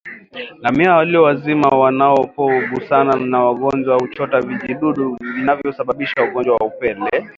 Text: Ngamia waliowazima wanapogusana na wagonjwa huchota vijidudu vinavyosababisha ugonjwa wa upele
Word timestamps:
Ngamia 0.61 0.93
waliowazima 0.95 1.67
wanapogusana 1.67 3.13
na 3.15 3.39
wagonjwa 3.43 3.97
huchota 3.99 4.41
vijidudu 4.41 5.17
vinavyosababisha 5.35 6.23
ugonjwa 6.23 6.55
wa 6.55 6.65
upele 6.65 7.29